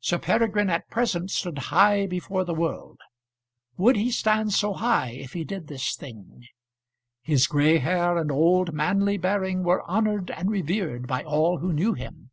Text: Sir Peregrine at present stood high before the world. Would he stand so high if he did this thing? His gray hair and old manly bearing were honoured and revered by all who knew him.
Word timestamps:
Sir 0.00 0.18
Peregrine 0.18 0.68
at 0.68 0.90
present 0.90 1.30
stood 1.30 1.56
high 1.70 2.04
before 2.08 2.44
the 2.44 2.52
world. 2.56 2.98
Would 3.76 3.94
he 3.94 4.10
stand 4.10 4.52
so 4.52 4.72
high 4.72 5.10
if 5.10 5.32
he 5.32 5.44
did 5.44 5.68
this 5.68 5.94
thing? 5.94 6.48
His 7.22 7.46
gray 7.46 7.78
hair 7.78 8.18
and 8.18 8.32
old 8.32 8.72
manly 8.72 9.16
bearing 9.16 9.62
were 9.62 9.84
honoured 9.88 10.32
and 10.32 10.50
revered 10.50 11.06
by 11.06 11.22
all 11.22 11.58
who 11.58 11.72
knew 11.72 11.92
him. 11.94 12.32